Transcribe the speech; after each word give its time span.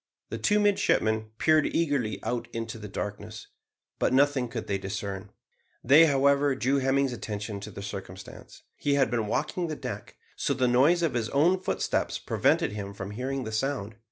The 0.29 0.39
two 0.39 0.59
midshipmen 0.59 1.29
peered 1.37 1.67
eagerly 1.75 2.19
out 2.23 2.47
into 2.53 2.79
the 2.79 2.87
darkness, 2.87 3.45
but 3.99 4.11
nothing 4.11 4.47
could 4.47 4.65
they 4.65 4.79
discern. 4.79 5.29
They, 5.83 6.07
however, 6.07 6.55
drew 6.55 6.79
Hemming's 6.79 7.13
attention 7.13 7.59
to 7.59 7.69
the 7.69 7.83
circumstance. 7.83 8.63
He 8.77 8.95
had 8.95 9.11
been 9.11 9.27
walking 9.27 9.67
the 9.67 9.75
deck, 9.75 10.15
so 10.35 10.55
the 10.55 10.67
noise 10.67 11.03
of 11.03 11.13
his 11.13 11.29
own 11.29 11.59
footsteps 11.59 12.17
prevented 12.17 12.71
him 12.71 12.95
from 12.95 13.11
hearing 13.11 13.43
the 13.43 13.51
sound. 13.51 13.93